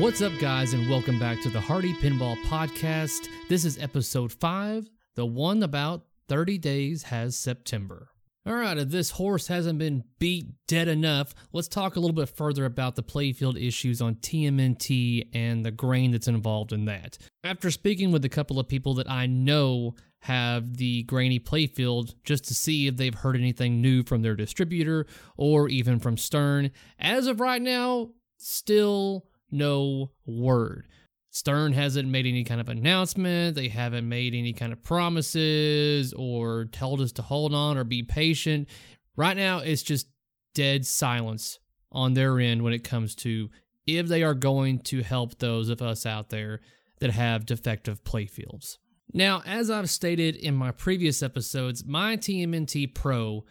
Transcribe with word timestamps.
What's 0.00 0.22
up, 0.22 0.32
guys, 0.40 0.72
and 0.72 0.88
welcome 0.88 1.18
back 1.18 1.42
to 1.42 1.50
the 1.50 1.60
Hardy 1.60 1.92
Pinball 1.92 2.42
Podcast. 2.44 3.28
This 3.50 3.66
is 3.66 3.76
episode 3.76 4.32
5, 4.32 4.88
the 5.14 5.26
one 5.26 5.62
about 5.62 6.06
30 6.26 6.56
days 6.56 7.02
has 7.02 7.36
September. 7.36 8.08
All 8.46 8.54
right, 8.54 8.78
if 8.78 8.88
this 8.88 9.10
horse 9.10 9.48
hasn't 9.48 9.78
been 9.78 10.04
beat 10.18 10.46
dead 10.66 10.88
enough, 10.88 11.34
let's 11.52 11.68
talk 11.68 11.96
a 11.96 12.00
little 12.00 12.14
bit 12.14 12.30
further 12.30 12.64
about 12.64 12.96
the 12.96 13.02
playfield 13.02 13.62
issues 13.62 14.00
on 14.00 14.14
TMNT 14.14 15.28
and 15.34 15.66
the 15.66 15.70
grain 15.70 16.12
that's 16.12 16.28
involved 16.28 16.72
in 16.72 16.86
that. 16.86 17.18
After 17.44 17.70
speaking 17.70 18.10
with 18.10 18.24
a 18.24 18.30
couple 18.30 18.58
of 18.58 18.68
people 18.68 18.94
that 18.94 19.10
I 19.10 19.26
know 19.26 19.96
have 20.20 20.78
the 20.78 21.02
grainy 21.02 21.38
playfield 21.38 22.14
just 22.24 22.44
to 22.46 22.54
see 22.54 22.86
if 22.86 22.96
they've 22.96 23.14
heard 23.14 23.36
anything 23.36 23.82
new 23.82 24.02
from 24.02 24.22
their 24.22 24.34
distributor 24.34 25.04
or 25.36 25.68
even 25.68 25.98
from 25.98 26.16
Stern, 26.16 26.70
as 26.98 27.26
of 27.26 27.38
right 27.38 27.60
now, 27.60 28.12
still 28.38 29.26
no 29.52 30.10
word. 30.26 30.86
Stern 31.30 31.72
hasn't 31.72 32.08
made 32.08 32.26
any 32.26 32.42
kind 32.42 32.60
of 32.60 32.68
announcement. 32.68 33.54
They 33.54 33.68
haven't 33.68 34.08
made 34.08 34.34
any 34.34 34.52
kind 34.52 34.72
of 34.72 34.82
promises 34.82 36.12
or 36.14 36.64
told 36.66 37.00
us 37.00 37.12
to 37.12 37.22
hold 37.22 37.54
on 37.54 37.78
or 37.78 37.84
be 37.84 38.02
patient. 38.02 38.68
Right 39.16 39.36
now, 39.36 39.58
it's 39.58 39.82
just 39.82 40.08
dead 40.54 40.84
silence 40.84 41.60
on 41.92 42.14
their 42.14 42.40
end 42.40 42.62
when 42.62 42.72
it 42.72 42.82
comes 42.82 43.14
to 43.16 43.48
if 43.86 44.08
they 44.08 44.22
are 44.22 44.34
going 44.34 44.80
to 44.80 45.02
help 45.02 45.38
those 45.38 45.68
of 45.68 45.82
us 45.82 46.04
out 46.04 46.30
there 46.30 46.60
that 47.00 47.10
have 47.10 47.46
defective 47.46 48.02
playfields. 48.04 48.78
Now, 49.12 49.42
as 49.44 49.70
I've 49.70 49.90
stated 49.90 50.36
in 50.36 50.54
my 50.54 50.70
previous 50.70 51.22
episodes, 51.22 51.84
my 51.84 52.16
TMNT 52.16 52.94
Pro 52.94 53.44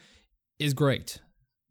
is 0.57 0.73
great. 0.73 1.19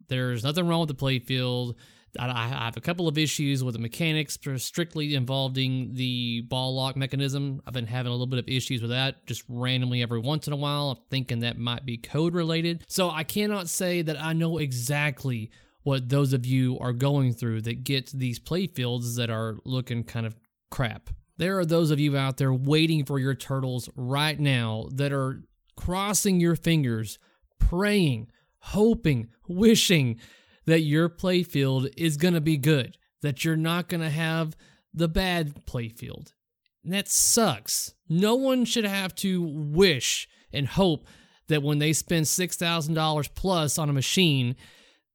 There's 0.09 0.45
nothing 0.45 0.67
wrong 0.67 0.81
with 0.81 0.89
the 0.89 0.95
playfield. 0.95 1.75
I 2.19 2.48
have 2.48 2.77
a 2.77 2.81
couple 2.81 3.09
of 3.09 3.19
issues 3.19 3.62
with 3.62 3.75
the 3.75 3.81
mechanics 3.81 4.39
strictly 4.56 5.14
involving 5.14 5.95
the 5.95 6.42
ball 6.42 6.75
lock 6.75 6.97
mechanism. 6.97 7.61
I've 7.67 7.75
been 7.75 7.87
having 7.87 8.11
a 8.11 8.12
little 8.12 8.27
bit 8.27 8.39
of 8.39 8.48
issues 8.48 8.81
with 8.81 8.91
that 8.91 9.27
just 9.27 9.45
randomly 9.48 10.03
every 10.03 10.20
once 10.20 10.47
in 10.47 10.53
a 10.53 10.56
while. 10.56 10.91
I'm 10.91 11.05
thinking 11.11 11.41
that 11.41 11.59
might 11.59 11.84
be 11.84 11.97
code 11.97 12.34
related. 12.34 12.84
So 12.89 13.11
I 13.11 13.25
cannot 13.25 13.69
say 13.69 14.03
that 14.03 14.20
I 14.20 14.33
know 14.33 14.59
exactly 14.59 15.51
what 15.83 16.09
those 16.09 16.33
of 16.33 16.45
you 16.45 16.79
are 16.81 16.92
going 16.92 17.33
through 17.33 17.62
that 17.62 17.84
get 17.84 18.11
these 18.11 18.39
playfields 18.39 19.17
that 19.17 19.31
are 19.31 19.56
looking 19.64 20.05
kind 20.05 20.27
of 20.27 20.36
crap. 20.70 21.11
There 21.36 21.59
are 21.59 21.64
those 21.64 21.91
of 21.91 22.01
you 22.01 22.17
out 22.17 22.36
there 22.36 22.53
waiting 22.53 23.05
for 23.05 23.19
your 23.19 23.34
turtles 23.34 23.89
right 23.95 24.39
now 24.39 24.89
that 24.92 25.12
are 25.12 25.45
crossing 25.77 26.41
your 26.41 26.56
fingers, 26.56 27.19
praying, 27.59 28.29
hoping, 28.59 29.29
wishing 29.47 30.19
that 30.69 30.83
your 30.83 31.08
playfield 31.08 31.91
is 31.97 32.19
going 32.19 32.34
to 32.34 32.42
be 32.42 32.58
good, 32.58 32.98
that 33.22 33.42
you're 33.42 33.56
not 33.56 33.88
going 33.88 34.02
to 34.02 34.11
have 34.11 34.55
the 34.92 35.08
bad 35.08 35.64
playfield. 35.64 36.34
And 36.84 36.92
that 36.92 37.08
sucks. 37.08 37.94
No 38.06 38.34
one 38.34 38.66
should 38.66 38.84
have 38.84 39.14
to 39.16 39.42
wish 39.42 40.28
and 40.52 40.66
hope 40.66 41.06
that 41.48 41.62
when 41.62 41.78
they 41.78 41.94
spend 41.94 42.27
$6,000 42.27 43.34
plus 43.34 43.78
on 43.78 43.89
a 43.89 43.94
machine 43.94 44.56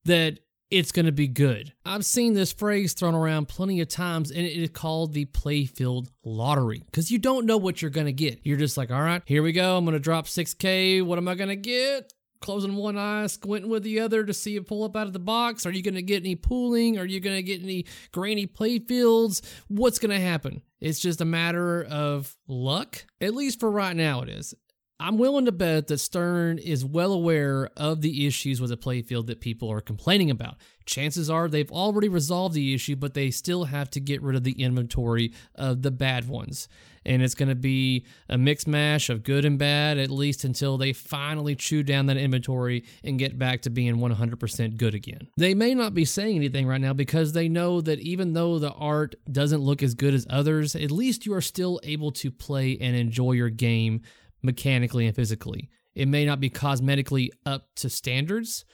that 0.06 0.40
it's 0.72 0.92
going 0.92 1.06
to 1.06 1.12
be 1.12 1.28
good. 1.28 1.72
I've 1.86 2.04
seen 2.04 2.34
this 2.34 2.52
phrase 2.52 2.94
thrown 2.94 3.14
around 3.14 3.48
plenty 3.48 3.80
of 3.80 3.90
times 3.90 4.32
and 4.32 4.42
it 4.42 4.60
is 4.60 4.72
called 4.72 5.14
the 5.14 5.26
playfield 5.26 6.08
lottery 6.26 6.82
because 6.88 7.12
you 7.12 7.20
don't 7.20 7.46
know 7.46 7.58
what 7.58 7.80
you're 7.80 7.92
going 7.92 8.08
to 8.08 8.12
get. 8.12 8.40
You're 8.42 8.58
just 8.58 8.76
like, 8.76 8.90
all 8.90 9.04
right, 9.04 9.22
here 9.28 9.44
we 9.44 9.52
go. 9.52 9.78
I'm 9.78 9.86
going 9.86 9.94
to 9.94 10.00
drop 10.00 10.26
6K. 10.26 11.06
What 11.06 11.20
am 11.20 11.28
I 11.28 11.36
going 11.36 11.50
to 11.50 11.56
get? 11.56 12.12
Closing 12.44 12.76
one 12.76 12.98
eye, 12.98 13.26
squinting 13.28 13.72
with 13.72 13.82
the 13.84 14.00
other 14.00 14.24
to 14.24 14.34
see 14.34 14.56
it 14.56 14.68
pull 14.68 14.84
up 14.84 14.96
out 14.96 15.08
of 15.08 15.14
the 15.14 15.20
box? 15.20 15.66
Are 15.66 15.72
you 15.72 15.82
going 15.82 15.96
to 15.96 16.04
get 16.04 16.24
any 16.24 16.36
pooling? 16.36 17.00
Are 17.00 17.06
you 17.06 17.20
going 17.20 17.38
to 17.38 17.42
get 17.42 17.64
any 17.64 17.86
grainy 18.12 18.46
playfields? 18.46 19.42
What's 19.68 19.98
going 19.98 20.12
to 20.12 20.20
happen? 20.20 20.62
It's 20.80 21.00
just 21.00 21.22
a 21.22 21.26
matter 21.26 21.84
of 21.84 22.36
luck. 22.48 23.06
At 23.22 23.34
least 23.34 23.60
for 23.60 23.72
right 23.72 23.96
now, 23.96 24.22
it 24.22 24.30
is. 24.30 24.54
I'm 25.00 25.18
willing 25.18 25.46
to 25.46 25.52
bet 25.52 25.88
that 25.88 25.98
Stern 25.98 26.60
is 26.60 26.86
well 26.86 27.12
aware 27.12 27.70
of 27.76 28.02
the 28.02 28.28
issues 28.28 28.62
with 28.62 28.70
the 28.70 28.78
playfield 28.78 29.28
that 29.28 29.42
people 29.42 29.70
are 29.70 29.82
complaining 29.82 30.30
about. 30.30 30.56
Chances 30.86 31.30
are 31.30 31.48
they've 31.48 31.72
already 31.72 32.08
resolved 32.08 32.56
the 32.56 32.74
issue, 32.74 32.96
but 32.96 33.14
they 33.14 33.32
still 33.32 33.66
have 33.66 33.90
to 33.92 34.00
get 34.00 34.22
rid 34.22 34.36
of 34.36 34.44
the 34.44 34.62
inventory 34.62 35.34
of 35.56 35.82
the 35.82 35.92
bad 35.92 36.28
ones. 36.28 36.68
And 37.06 37.22
it's 37.22 37.36
going 37.36 37.50
to 37.50 37.56
be 37.56 38.06
a 38.30 38.38
mix 38.38 38.66
mash 38.66 39.10
of 39.10 39.24
good 39.24 39.46
and 39.46 39.60
bad, 39.60 39.98
at 39.98 40.10
least 40.10 40.44
until 40.44 40.78
they 40.78 40.94
finally 40.94 41.56
chew 41.56 41.84
down 41.84 42.06
that 42.08 42.18
inventory 42.18 42.86
and 43.04 43.20
get 43.20 43.38
back 43.38 43.62
to 43.64 43.70
being 43.70 43.98
100% 43.98 44.78
good 44.78 44.96
again. 44.96 45.28
They 45.38 45.54
may 45.54 45.74
not 45.74 45.94
be 45.94 46.06
saying 46.06 46.36
anything 46.36 46.68
right 46.68 46.82
now 46.82 46.94
because 46.94 47.34
they 47.34 47.50
know 47.50 47.82
that 47.82 48.00
even 48.00 48.34
though 48.34 48.60
the 48.60 48.72
art 48.72 49.16
doesn't 49.32 49.62
look 49.62 49.84
as 49.84 49.94
good 49.94 50.14
as 50.14 50.26
others, 50.30 50.76
at 50.76 50.92
least 50.92 51.26
you 51.26 51.34
are 51.34 51.42
still 51.42 51.80
able 51.84 52.12
to 52.14 52.32
play 52.32 52.78
and 52.80 52.96
enjoy 52.96 53.34
your 53.34 53.50
game 53.50 54.02
mechanically 54.42 55.08
and 55.08 55.16
physically. 55.16 55.70
It 55.96 56.08
may 56.08 56.26
not 56.26 56.40
be 56.40 56.50
cosmetically 56.50 57.30
up 57.46 57.68
to 57.76 57.90
standards, 57.90 58.66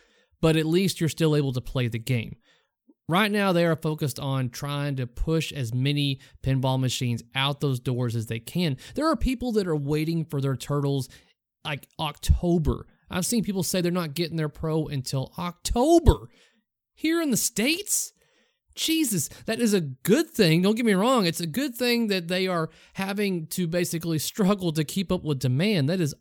but 0.41 0.55
at 0.55 0.65
least 0.65 0.99
you're 0.99 1.09
still 1.09 1.35
able 1.35 1.53
to 1.53 1.61
play 1.61 1.87
the 1.87 1.99
game. 1.99 2.37
Right 3.09 3.31
now, 3.31 3.51
they 3.53 3.65
are 3.65 3.75
focused 3.75 4.19
on 4.19 4.51
trying 4.51 4.97
to 4.97 5.07
push 5.07 5.51
as 5.51 5.73
many 5.73 6.19
pinball 6.43 6.79
machines 6.79 7.23
out 7.33 7.59
those 7.59 7.79
doors 7.79 8.15
as 8.15 8.27
they 8.27 8.37
can. 8.37 8.77
There 8.93 9.09
are 9.09 9.15
people 9.15 9.51
that 9.53 9.67
are 9.67 9.75
waiting 9.75 10.25
for 10.25 10.39
their 10.39 10.55
turtles 10.55 11.09
like 11.65 11.87
October. 11.99 12.85
I've 13.09 13.25
seen 13.25 13.43
people 13.43 13.63
say 13.63 13.81
they're 13.81 13.91
not 13.91 14.13
getting 14.13 14.37
their 14.37 14.47
pro 14.47 14.85
until 14.85 15.33
October. 15.39 16.29
Here 16.93 17.19
in 17.19 17.31
the 17.31 17.37
States? 17.37 18.13
Jesus, 18.75 19.27
that 19.47 19.59
is 19.59 19.73
a 19.73 19.81
good 19.81 20.29
thing. 20.29 20.61
Don't 20.61 20.75
get 20.75 20.85
me 20.85 20.93
wrong. 20.93 21.25
It's 21.25 21.41
a 21.41 21.47
good 21.47 21.73
thing 21.73 22.09
that 22.09 22.27
they 22.27 22.45
are 22.45 22.69
having 22.93 23.47
to 23.47 23.65
basically 23.65 24.19
struggle 24.19 24.71
to 24.73 24.83
keep 24.83 25.11
up 25.11 25.23
with 25.23 25.39
demand. 25.39 25.89
That 25.89 25.99
is 25.99 26.13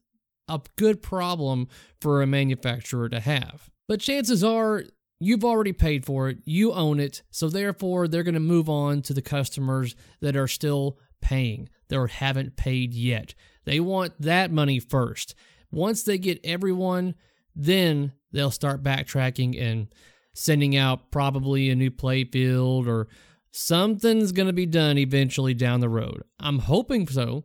a 0.48 0.58
good 0.78 1.02
problem 1.02 1.68
for 2.00 2.22
a 2.22 2.26
manufacturer 2.26 3.10
to 3.10 3.20
have. 3.20 3.68
But 3.86 4.00
chances 4.00 4.42
are 4.42 4.84
you've 5.20 5.44
already 5.44 5.72
paid 5.72 6.04
for 6.04 6.28
it, 6.28 6.38
you 6.44 6.72
own 6.72 7.00
it, 7.00 7.22
so 7.30 7.48
therefore 7.48 8.08
they're 8.08 8.22
going 8.22 8.34
to 8.34 8.40
move 8.40 8.68
on 8.68 9.02
to 9.02 9.12
the 9.12 9.22
customers 9.22 9.94
that 10.20 10.36
are 10.36 10.48
still 10.48 10.98
paying, 11.20 11.68
that 11.88 12.10
haven't 12.10 12.56
paid 12.56 12.94
yet. 12.94 13.34
They 13.64 13.80
want 13.80 14.14
that 14.20 14.50
money 14.50 14.78
first. 14.78 15.34
Once 15.70 16.02
they 16.02 16.18
get 16.18 16.40
everyone, 16.44 17.14
then 17.54 18.12
they'll 18.32 18.50
start 18.50 18.82
backtracking 18.82 19.60
and 19.60 19.88
sending 20.34 20.76
out 20.76 21.10
probably 21.10 21.68
a 21.68 21.74
new 21.74 21.90
playfield 21.90 22.86
or 22.86 23.08
something's 23.50 24.32
going 24.32 24.46
to 24.46 24.52
be 24.52 24.66
done 24.66 24.96
eventually 24.96 25.54
down 25.54 25.80
the 25.80 25.88
road. 25.88 26.22
I'm 26.38 26.60
hoping 26.60 27.08
so, 27.08 27.44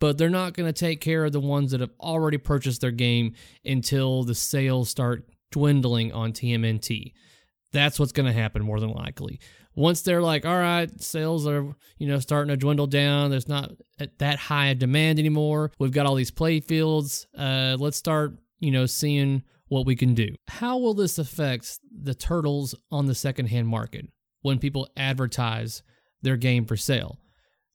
but 0.00 0.18
they're 0.18 0.28
not 0.28 0.54
going 0.54 0.66
to 0.66 0.78
take 0.78 1.00
care 1.00 1.24
of 1.24 1.32
the 1.32 1.40
ones 1.40 1.70
that 1.70 1.80
have 1.80 1.92
already 2.00 2.38
purchased 2.38 2.80
their 2.80 2.90
game 2.90 3.34
until 3.64 4.24
the 4.24 4.34
sales 4.34 4.90
start 4.90 5.28
dwindling 5.52 6.12
on 6.12 6.32
TMNT. 6.32 7.12
That's 7.72 7.98
what's 7.98 8.12
going 8.12 8.26
to 8.26 8.38
happen 8.38 8.62
more 8.62 8.80
than 8.80 8.90
likely. 8.90 9.40
Once 9.74 10.02
they're 10.02 10.20
like, 10.20 10.44
all 10.44 10.58
right, 10.58 11.00
sales 11.00 11.46
are, 11.46 11.74
you 11.96 12.06
know, 12.06 12.18
starting 12.18 12.50
to 12.50 12.56
dwindle 12.56 12.86
down. 12.86 13.30
There's 13.30 13.48
not 13.48 13.72
that 14.18 14.38
high 14.38 14.68
a 14.68 14.74
demand 14.74 15.18
anymore. 15.18 15.70
We've 15.78 15.92
got 15.92 16.04
all 16.04 16.14
these 16.14 16.30
play 16.30 16.60
fields. 16.60 17.26
Uh, 17.36 17.76
let's 17.78 17.96
start, 17.96 18.36
you 18.60 18.70
know, 18.70 18.84
seeing 18.84 19.42
what 19.68 19.86
we 19.86 19.96
can 19.96 20.12
do. 20.12 20.28
How 20.48 20.76
will 20.76 20.92
this 20.92 21.18
affect 21.18 21.78
the 21.90 22.14
turtles 22.14 22.74
on 22.90 23.06
the 23.06 23.14
secondhand 23.14 23.68
market 23.68 24.06
when 24.42 24.58
people 24.58 24.88
advertise 24.96 25.82
their 26.20 26.36
game 26.36 26.66
for 26.66 26.76
sale? 26.76 27.18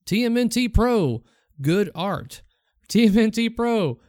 TMNT 0.05 0.71
Pro, 0.73 1.23
good 1.59 1.89
art. 1.95 2.43
TMNT 2.87 3.55
Pro, 3.55 3.99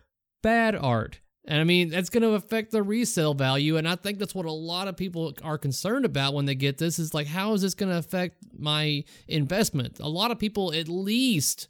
bad 0.43 0.77
art. 0.77 1.21
And 1.49 1.63
I 1.63 1.65
mean, 1.65 1.89
that's 1.89 2.11
going 2.11 2.23
to 2.23 2.35
affect 2.35 2.73
the 2.73 2.83
resale 2.83 3.33
value. 3.33 3.79
And 3.79 3.89
I 3.89 3.97
think 3.97 4.19
that's 4.19 4.35
what 4.35 4.45
a 4.45 4.53
lot 4.53 4.87
of 4.87 4.99
people 4.99 5.33
are 5.43 5.56
concerned 5.56 6.05
about 6.05 6.35
when 6.35 6.45
they 6.45 6.55
get 6.55 6.77
this 6.77 6.99
is 6.99 7.15
like, 7.15 7.27
how 7.27 7.55
is 7.55 7.62
this 7.62 7.73
going 7.73 7.91
to 7.91 7.97
affect 7.97 8.37
my 8.56 9.03
investment? 9.27 9.99
A 9.99 10.11
lot 10.11 10.31
of 10.31 10.39
people, 10.39 10.75
at 10.75 10.89
least, 10.89 11.67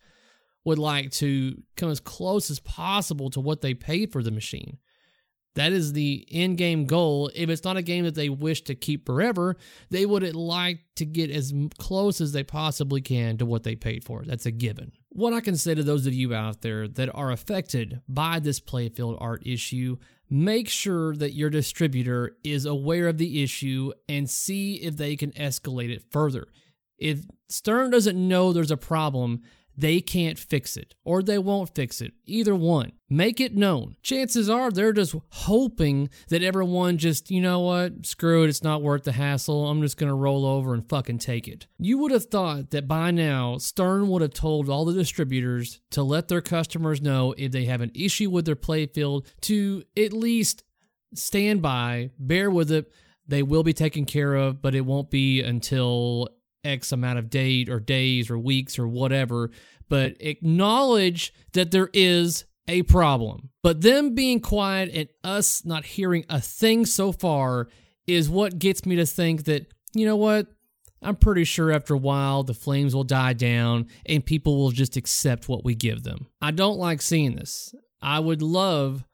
would 0.64 0.80
like 0.80 1.12
to 1.12 1.62
come 1.76 1.90
as 1.90 2.00
close 2.00 2.50
as 2.50 2.58
possible 2.58 3.30
to 3.30 3.40
what 3.40 3.60
they 3.60 3.72
paid 3.72 4.10
for 4.10 4.20
the 4.20 4.32
machine. 4.32 4.78
That 5.54 5.72
is 5.72 5.92
the 5.92 6.26
end 6.28 6.58
game 6.58 6.84
goal. 6.86 7.30
If 7.32 7.48
it's 7.48 7.62
not 7.62 7.76
a 7.76 7.82
game 7.82 8.04
that 8.04 8.16
they 8.16 8.28
wish 8.28 8.62
to 8.62 8.74
keep 8.74 9.06
forever, 9.06 9.56
they 9.90 10.06
would 10.06 10.34
like 10.34 10.80
to 10.96 11.04
get 11.04 11.30
as 11.30 11.54
close 11.78 12.20
as 12.20 12.32
they 12.32 12.42
possibly 12.42 13.00
can 13.00 13.38
to 13.38 13.46
what 13.46 13.62
they 13.62 13.76
paid 13.76 14.02
for. 14.02 14.24
That's 14.26 14.46
a 14.46 14.50
given. 14.50 14.90
What 15.10 15.32
I 15.32 15.40
can 15.40 15.56
say 15.56 15.74
to 15.74 15.82
those 15.82 16.06
of 16.06 16.14
you 16.14 16.34
out 16.34 16.60
there 16.60 16.86
that 16.86 17.14
are 17.14 17.32
affected 17.32 18.02
by 18.08 18.38
this 18.40 18.60
playfield 18.60 19.16
art 19.20 19.46
issue, 19.46 19.96
make 20.30 20.68
sure 20.68 21.16
that 21.16 21.34
your 21.34 21.50
distributor 21.50 22.36
is 22.44 22.66
aware 22.66 23.08
of 23.08 23.18
the 23.18 23.42
issue 23.42 23.92
and 24.08 24.28
see 24.28 24.76
if 24.76 24.96
they 24.96 25.16
can 25.16 25.32
escalate 25.32 25.90
it 25.90 26.04
further. 26.10 26.46
If 26.98 27.24
Stern 27.48 27.90
doesn't 27.90 28.28
know 28.28 28.52
there's 28.52 28.70
a 28.70 28.76
problem, 28.76 29.42
they 29.78 30.00
can't 30.00 30.40
fix 30.40 30.76
it 30.76 30.96
or 31.04 31.22
they 31.22 31.38
won't 31.38 31.72
fix 31.72 32.00
it. 32.00 32.12
Either 32.26 32.54
one. 32.54 32.90
Make 33.08 33.40
it 33.40 33.54
known. 33.56 33.94
Chances 34.02 34.50
are 34.50 34.72
they're 34.72 34.92
just 34.92 35.14
hoping 35.30 36.10
that 36.28 36.42
everyone 36.42 36.98
just, 36.98 37.30
you 37.30 37.40
know 37.40 37.60
what, 37.60 38.04
screw 38.04 38.42
it, 38.42 38.48
it's 38.48 38.62
not 38.62 38.82
worth 38.82 39.04
the 39.04 39.12
hassle. 39.12 39.68
I'm 39.68 39.80
just 39.80 39.96
going 39.96 40.10
to 40.10 40.16
roll 40.16 40.44
over 40.44 40.74
and 40.74 40.86
fucking 40.86 41.18
take 41.18 41.46
it. 41.46 41.68
You 41.78 41.96
would 41.98 42.10
have 42.10 42.26
thought 42.26 42.70
that 42.70 42.88
by 42.88 43.12
now 43.12 43.56
Stern 43.58 44.08
would 44.08 44.20
have 44.20 44.34
told 44.34 44.68
all 44.68 44.84
the 44.84 44.92
distributors 44.92 45.80
to 45.92 46.02
let 46.02 46.26
their 46.26 46.42
customers 46.42 47.00
know 47.00 47.34
if 47.38 47.52
they 47.52 47.66
have 47.66 47.80
an 47.80 47.92
issue 47.94 48.30
with 48.30 48.46
their 48.46 48.56
playfield 48.56 49.26
to 49.42 49.84
at 49.96 50.12
least 50.12 50.64
stand 51.14 51.62
by, 51.62 52.10
bear 52.18 52.50
with 52.50 52.72
it. 52.72 52.92
They 53.28 53.42
will 53.42 53.62
be 53.62 53.74
taken 53.74 54.06
care 54.06 54.34
of, 54.34 54.60
but 54.60 54.74
it 54.74 54.86
won't 54.86 55.10
be 55.10 55.40
until 55.40 56.28
X 56.64 56.92
amount 56.92 57.18
of 57.18 57.30
date 57.30 57.68
or 57.68 57.80
days 57.80 58.30
or 58.30 58.38
weeks 58.38 58.78
or 58.78 58.86
whatever. 58.88 59.50
But 59.88 60.16
acknowledge 60.20 61.32
that 61.52 61.70
there 61.70 61.90
is 61.92 62.44
a 62.68 62.82
problem. 62.82 63.50
But 63.62 63.80
them 63.80 64.14
being 64.14 64.40
quiet 64.40 64.90
and 64.92 65.08
us 65.24 65.64
not 65.64 65.84
hearing 65.84 66.24
a 66.28 66.40
thing 66.40 66.84
so 66.84 67.12
far 67.12 67.68
is 68.06 68.28
what 68.28 68.58
gets 68.58 68.84
me 68.84 68.96
to 68.96 69.06
think 69.06 69.44
that, 69.44 69.72
you 69.94 70.04
know 70.06 70.16
what? 70.16 70.46
I'm 71.00 71.16
pretty 71.16 71.44
sure 71.44 71.70
after 71.70 71.94
a 71.94 71.98
while 71.98 72.42
the 72.42 72.54
flames 72.54 72.94
will 72.94 73.04
die 73.04 73.32
down 73.32 73.86
and 74.04 74.24
people 74.24 74.56
will 74.56 74.72
just 74.72 74.96
accept 74.96 75.48
what 75.48 75.64
we 75.64 75.74
give 75.74 76.02
them. 76.02 76.26
I 76.42 76.50
don't 76.50 76.78
like 76.78 77.00
seeing 77.00 77.36
this. 77.36 77.74
I 78.02 78.18
would 78.20 78.42
love 78.42 79.04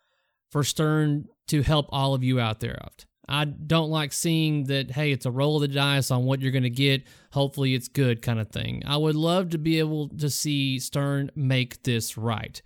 for 0.50 0.64
Stern 0.64 1.28
to 1.48 1.62
help 1.62 1.86
all 1.90 2.14
of 2.14 2.24
you 2.24 2.40
out 2.40 2.60
there 2.60 2.78
out. 2.82 3.04
I 3.28 3.44
don't 3.44 3.90
like 3.90 4.12
seeing 4.12 4.64
that, 4.64 4.90
hey, 4.90 5.12
it's 5.12 5.26
a 5.26 5.30
roll 5.30 5.56
of 5.56 5.62
the 5.62 5.68
dice 5.68 6.10
on 6.10 6.24
what 6.24 6.40
you're 6.40 6.52
going 6.52 6.64
to 6.64 6.70
get. 6.70 7.04
Hopefully 7.32 7.74
it's 7.74 7.88
good 7.88 8.22
kind 8.22 8.38
of 8.38 8.48
thing. 8.48 8.82
I 8.86 8.96
would 8.96 9.16
love 9.16 9.50
to 9.50 9.58
be 9.58 9.78
able 9.78 10.08
to 10.10 10.28
see 10.28 10.78
Stern 10.78 11.30
make 11.34 11.82
this 11.82 12.16
right, 12.16 12.60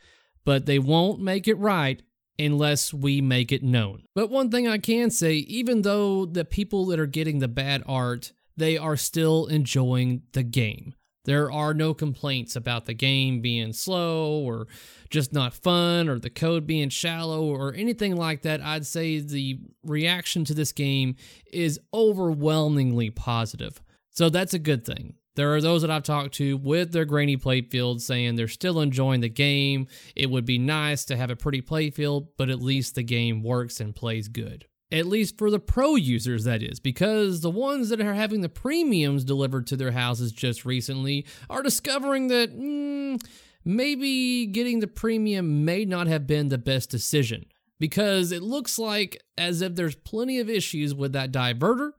but 0.45 0.67
they 0.67 0.79
won't 0.79 1.21
make 1.21 1.47
it 1.47 1.59
right 1.59 2.03
unless 2.39 2.95
we 2.95 3.21
make 3.21 3.53
it 3.53 3.63
known. 3.63 4.05
But 4.15 4.31
one 4.31 4.51
thing 4.51 4.69
I 4.69 4.79
can 4.79 5.11
say, 5.11 5.35
even 5.35 5.83
though 5.83 6.25
the 6.25 6.45
people 6.45 6.87
that 6.87 7.01
are 7.01 7.07
getting 7.07 7.39
the 7.39 7.49
bad 7.49 7.83
art, 7.87 8.33
they 8.57 8.77
are 8.77 8.97
still 8.97 9.47
enjoying 9.47 10.23
the 10.33 10.43
game. 10.43 10.95
There 11.29 11.53
are 11.53 11.75
no 11.75 11.93
complaints 11.93 12.57
about 12.57 12.87
the 12.87 12.95
game 12.95 13.43
being 13.43 13.75
slow 13.75 14.39
or 14.39 14.67
just 15.11 15.31
not 15.31 15.53
fun 15.53 16.09
or 16.09 16.19
the 16.19 16.31
code 16.31 16.67
being 16.67 16.89
shallow 16.89 17.45
or 17.45 17.75
anything 17.75 18.17
like 18.17 18.41
that. 18.43 18.63
I'd 18.63 18.87
say 18.87 19.21
the 19.21 19.61
reaction 19.85 20.47
to 20.47 20.55
this 20.55 20.73
game 20.73 21.17
is 21.53 21.79
overwhelmingly 21.93 23.11
positive. 23.11 23.83
So 24.09 24.31
that's 24.31 24.55
a 24.55 24.59
good 24.59 24.87
thing. 24.87 25.17
There 25.37 25.55
are 25.55 25.61
those 25.61 25.83
that 25.83 25.91
I've 25.91 26.03
talked 26.03 26.33
to 26.37 26.57
with 26.57 26.93
their 26.93 27.05
grainy 27.05 27.37
playfield 27.37 28.01
saying 28.01 28.37
they're 28.37 28.49
still 28.49 28.81
enjoying 28.81 29.21
the 29.21 29.29
game. 29.29 29.87
It 30.17 30.31
would 30.31 30.47
be 30.47 30.59
nice 30.59 31.05
to 31.05 31.17
have 31.19 31.29
a 31.29 31.37
pretty 31.37 31.61
playfield, 31.61 32.29
but 32.39 32.49
at 32.49 32.63
least 32.63 32.95
the 32.95 33.03
game 33.03 33.43
works 33.43 33.81
and 33.81 33.95
plays 33.95 34.29
good 34.29 34.65
at 34.91 35.07
least 35.07 35.37
for 35.37 35.51
the 35.51 35.59
pro 35.59 35.97
users, 35.97 36.45
that 36.45 36.63
is, 36.63 36.81
because 36.81 37.41
the 37.41 37.51
ones 37.51 37.91
that 37.91 38.01
are 38.01 38.15
having 38.15 38.41
the 38.41 38.49
premiums 38.49 39.25
delivered 39.25 39.67
to 39.67 39.77
their 39.77 39.93
houses 39.93 40.33
just 40.33 40.65
recently 40.65 41.27
are 41.51 41.63
discovering 41.63 42.29
that 42.29 42.59
mm, 42.59 43.21
maybe 43.65 44.47
getting 44.47 44.81
the 44.81 44.87
premium 44.87 45.65
may 45.65 45.85
not 45.85 46.07
have 46.07 46.27
been 46.27 46.49
the 46.49 46.59
best 46.59 46.91
decision. 46.91 47.45
Because 47.81 48.33
it 48.33 48.43
looks 48.43 48.77
like 48.77 49.23
as 49.37 49.63
if 49.63 49.77
there's 49.77 49.95
plenty 49.95 50.41
of 50.41 50.51
issues 50.51 50.95
with 50.95 51.13
that 51.13 51.31
diverter 51.31 51.93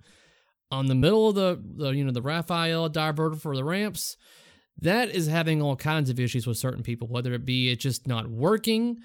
on 0.71 0.87
the 0.87 0.95
middle 0.95 1.29
of 1.29 1.35
the, 1.35 1.61
the 1.75 1.91
you 1.91 2.03
know 2.03 2.11
the 2.11 2.21
Raphael 2.21 2.89
diverter 2.89 3.39
for 3.39 3.55
the 3.55 3.63
ramps. 3.63 4.17
That 4.81 5.09
is 5.09 5.27
having 5.27 5.61
all 5.61 5.75
kinds 5.75 6.09
of 6.09 6.19
issues 6.19 6.47
with 6.47 6.57
certain 6.57 6.83
people, 6.83 7.07
whether 7.07 7.33
it 7.33 7.45
be 7.45 7.69
it 7.69 7.79
just 7.79 8.07
not 8.07 8.27
working, 8.27 8.99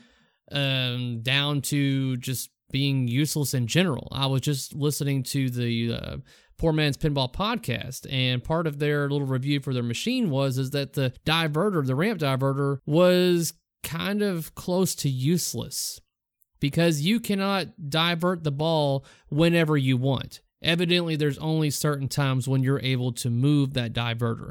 um, 0.51 1.21
down 1.23 1.63
to 1.63 2.17
just 2.17 2.51
being 2.75 3.07
useless 3.07 3.55
in 3.55 3.69
general. 3.69 4.09
I 4.11 4.27
was 4.27 4.41
just 4.41 4.75
listening 4.75 5.23
to 5.23 5.49
the 5.49 5.93
uh, 5.95 6.17
Poor 6.59 6.73
Man's 6.73 6.97
Pinball 6.97 7.33
podcast, 7.33 8.05
and 8.13 8.43
part 8.43 8.67
of 8.67 8.81
their 8.81 9.09
little 9.09 9.29
review 9.29 9.61
for 9.61 9.73
their 9.73 9.85
machine 9.85 10.29
was 10.29 10.59
is 10.59 10.73
that 10.73 10.95
the 10.95 11.13
diverter, 11.25 11.87
the 11.87 11.95
ramp 11.95 12.19
diverter, 12.19 12.79
was 12.85 13.53
kind 13.85 14.23
of 14.23 14.57
close 14.57 14.97
to 14.97 15.09
useless 15.09 16.01
because 16.59 17.03
you 17.03 17.21
cannot 17.21 17.69
divert 17.89 18.43
the 18.43 18.51
ball 18.51 19.07
whenever 19.29 19.77
you 19.77 19.97
want. 19.97 20.41
Evidently, 20.61 21.15
there's 21.15 21.39
only 21.39 21.71
certain 21.71 22.09
times 22.09 22.49
when 22.49 22.65
you're 22.65 22.81
able 22.81 23.13
to 23.13 23.31
move 23.31 23.75
that 23.75 23.93
diverter. 23.93 24.51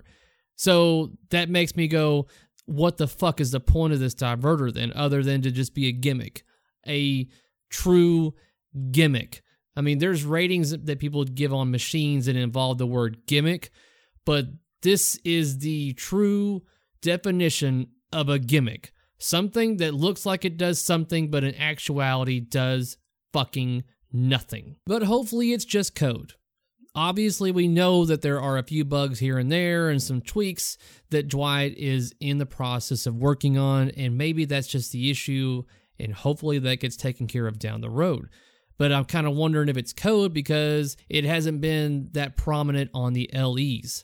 So 0.56 1.12
that 1.32 1.50
makes 1.50 1.76
me 1.76 1.90
go, 1.90 2.28
what 2.68 2.96
the 2.96 3.08
fuck 3.10 3.42
is 3.42 3.52
the 3.52 3.60
point 3.60 3.92
of 3.92 4.00
this 4.00 4.16
diverter 4.16 4.74
then, 4.74 4.94
other 4.96 5.24
than 5.24 5.42
to 5.42 5.52
just 5.52 5.76
be 5.76 5.90
a 5.90 5.92
gimmick? 5.92 6.44
A 6.88 7.28
true 7.74 8.36
gimmick. 8.92 9.42
I 9.76 9.82
mean, 9.82 9.98
there's 9.98 10.24
ratings 10.24 10.72
that 10.78 11.00
people 11.00 11.26
give 11.26 11.54
on 11.54 11.72
machines 11.72 12.28
that 12.28 12.36
involve 12.36 12.78
the 12.78 12.86
word 12.86 13.26
gimmick, 13.26 13.72
but 14.26 14.46
this 14.84 15.20
is 15.26 15.60
the 15.60 15.94
true 15.94 16.62
definition 17.02 17.88
of 18.12 18.30
a 18.30 18.40
gimmick. 18.40 18.94
Something 19.18 19.78
that 19.78 19.96
looks 19.96 20.26
like 20.26 20.46
it 20.46 20.58
does 20.58 20.80
something, 20.80 21.32
but 21.32 21.44
in 21.44 21.56
actuality 21.56 22.40
does 22.40 22.98
fucking 23.32 23.84
nothing. 24.12 24.76
But 24.86 25.04
hopefully 25.04 25.54
it's 25.54 25.66
just 25.66 25.96
code. 25.96 26.34
Obviously, 26.96 27.52
we 27.52 27.68
know 27.68 28.06
that 28.06 28.22
there 28.22 28.40
are 28.40 28.60
a 28.60 28.64
few 28.64 28.86
bugs 28.86 29.18
here 29.18 29.40
and 29.40 29.52
there 29.52 29.90
and 29.90 30.04
some 30.04 30.22
tweaks 30.22 30.78
that 31.10 31.28
Dwight 31.28 31.76
is 31.76 32.14
in 32.20 32.38
the 32.38 32.46
process 32.46 33.08
of 33.08 33.16
working 33.16 33.58
on, 33.58 33.90
and 33.92 34.16
maybe 34.16 34.46
that's 34.46 34.68
just 34.68 34.92
the 34.92 35.10
issue 35.10 35.64
and 36.00 36.14
hopefully 36.14 36.60
that 36.60 36.80
gets 36.80 36.96
taken 36.96 37.28
care 37.28 37.48
of 37.48 37.60
down 37.60 37.82
the 37.82 37.90
road. 37.90 38.30
But 38.78 38.92
I'm 38.92 39.06
kind 39.06 39.28
of 39.28 39.36
wondering 39.36 39.70
if 39.70 39.78
it's 39.78 39.94
code 39.94 40.34
because 40.34 40.98
it 41.10 41.26
hasn't 41.26 41.62
been 41.62 42.10
that 42.14 42.38
prominent 42.38 42.90
on 42.94 43.14
the 43.14 43.30
LEs. 43.34 44.04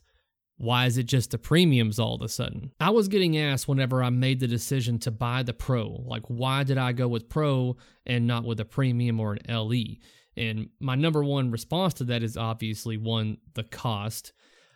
Why 0.58 0.86
is 0.86 0.98
it 0.98 1.04
just 1.04 1.32
the 1.32 1.38
premiums 1.38 2.00
all 2.00 2.16
of 2.16 2.22
a 2.22 2.28
sudden? 2.28 2.72
I 2.80 2.90
was 2.90 3.08
getting 3.08 3.38
asked 3.38 3.68
whenever 3.68 4.04
I 4.04 4.10
made 4.10 4.42
the 4.42 4.48
decision 4.48 5.00
to 5.00 5.12
buy 5.12 5.42
the 5.42 5.54
Pro, 5.54 6.04
like, 6.06 6.24
why 6.28 6.64
did 6.64 6.78
I 6.78 6.92
go 6.92 7.08
with 7.08 7.30
Pro 7.30 7.78
and 8.06 8.28
not 8.28 8.44
with 8.44 8.60
a 8.60 8.66
premium 8.66 9.20
or 9.20 9.34
an 9.34 9.56
LE? 9.56 9.98
And 10.36 10.70
my 10.80 10.96
number 10.96 11.24
one 11.24 11.50
response 11.50 11.94
to 11.96 12.04
that 12.06 12.24
is 12.24 12.36
obviously 12.36 12.98
one, 12.98 13.38
the 13.54 13.64
cost, 13.64 14.34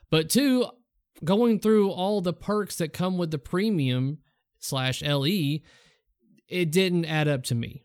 but 0.10 0.30
two, 0.30 0.66
going 1.24 1.60
through 1.60 1.90
all 1.90 2.22
the 2.22 2.34
perks 2.34 2.78
that 2.78 2.94
come 2.94 3.18
with 3.18 3.32
the 3.32 3.38
premium 3.38 4.20
slash 4.60 5.02
LE 5.02 5.60
it 6.54 6.72
didn't 6.72 7.06
add 7.06 7.28
up 7.28 7.44
to 7.46 7.56
me. 7.56 7.84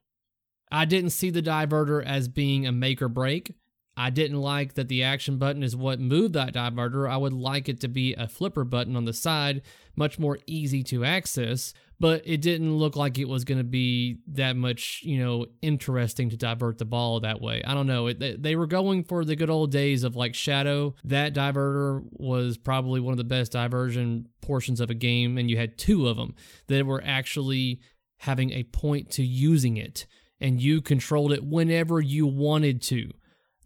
I 0.70 0.84
didn't 0.84 1.10
see 1.10 1.30
the 1.30 1.42
diverter 1.42 2.04
as 2.04 2.28
being 2.28 2.66
a 2.66 2.72
make 2.72 3.00
or 3.00 3.08
break. 3.08 3.54
I 3.96 4.10
didn't 4.10 4.40
like 4.40 4.74
that 4.74 4.86
the 4.86 5.02
action 5.02 5.38
button 5.38 5.64
is 5.64 5.74
what 5.74 5.98
moved 5.98 6.34
that 6.34 6.54
diverter. 6.54 7.10
I 7.10 7.16
would 7.16 7.32
like 7.32 7.68
it 7.68 7.80
to 7.80 7.88
be 7.88 8.14
a 8.14 8.28
flipper 8.28 8.62
button 8.62 8.94
on 8.94 9.06
the 9.06 9.12
side, 9.12 9.62
much 9.96 10.20
more 10.20 10.38
easy 10.46 10.84
to 10.84 11.04
access, 11.04 11.74
but 11.98 12.22
it 12.24 12.40
didn't 12.40 12.76
look 12.76 12.94
like 12.94 13.18
it 13.18 13.28
was 13.28 13.44
going 13.44 13.58
to 13.58 13.64
be 13.64 14.18
that 14.28 14.54
much, 14.54 15.00
you 15.02 15.18
know, 15.18 15.46
interesting 15.62 16.30
to 16.30 16.36
divert 16.36 16.78
the 16.78 16.84
ball 16.84 17.18
that 17.18 17.40
way. 17.40 17.60
I 17.66 17.74
don't 17.74 17.88
know. 17.88 18.06
It, 18.06 18.40
they 18.40 18.54
were 18.54 18.68
going 18.68 19.02
for 19.02 19.24
the 19.24 19.34
good 19.34 19.50
old 19.50 19.72
days 19.72 20.04
of 20.04 20.14
like 20.14 20.36
Shadow. 20.36 20.94
That 21.02 21.34
diverter 21.34 22.04
was 22.12 22.56
probably 22.56 23.00
one 23.00 23.12
of 23.12 23.18
the 23.18 23.24
best 23.24 23.50
diversion 23.50 24.28
portions 24.42 24.80
of 24.80 24.90
a 24.90 24.94
game, 24.94 25.38
and 25.38 25.50
you 25.50 25.56
had 25.56 25.76
two 25.76 26.06
of 26.06 26.16
them 26.16 26.36
that 26.68 26.86
were 26.86 27.02
actually 27.04 27.80
having 28.18 28.50
a 28.50 28.64
point 28.64 29.10
to 29.12 29.22
using 29.22 29.76
it, 29.76 30.06
and 30.40 30.60
you 30.60 30.80
controlled 30.80 31.32
it 31.32 31.44
whenever 31.44 32.00
you 32.00 32.26
wanted 32.26 32.82
to. 32.82 33.10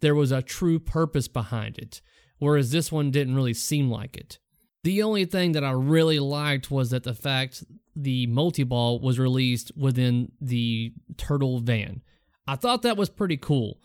There 0.01 0.15
was 0.15 0.31
a 0.31 0.41
true 0.41 0.79
purpose 0.79 1.27
behind 1.27 1.77
it, 1.77 2.01
whereas 2.37 2.71
this 2.71 2.91
one 2.91 3.11
didn't 3.11 3.35
really 3.35 3.53
seem 3.53 3.89
like 3.89 4.17
it. 4.17 4.39
The 4.83 5.01
only 5.01 5.25
thing 5.25 5.53
that 5.53 5.63
I 5.63 5.71
really 5.71 6.19
liked 6.19 6.69
was 6.69 6.89
that 6.89 7.03
the 7.03 7.13
fact 7.13 7.63
the 7.95 8.27
multi 8.27 8.63
ball 8.63 8.99
was 8.99 9.19
released 9.19 9.71
within 9.77 10.31
the 10.41 10.93
turtle 11.17 11.59
van. 11.59 12.01
I 12.47 12.55
thought 12.55 12.81
that 12.81 12.97
was 12.97 13.09
pretty 13.09 13.37
cool. 13.37 13.79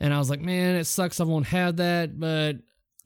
And 0.00 0.12
I 0.12 0.18
was 0.18 0.28
like, 0.30 0.40
man, 0.40 0.74
it 0.74 0.84
sucks 0.84 1.20
I 1.20 1.24
won't 1.24 1.46
have 1.46 1.76
that, 1.76 2.18
but 2.18 2.56